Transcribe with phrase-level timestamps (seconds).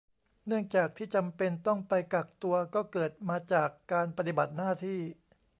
[0.47, 5.01] เนื่องจากที่จำเป็นต้องไปกักตัวก็เกิดมาจากการปฏิบัติหน้าที่